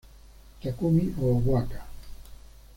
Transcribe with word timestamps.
Takumi 0.61 1.03
Ogawa 1.27 1.69